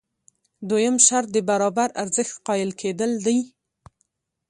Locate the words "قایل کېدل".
2.47-3.11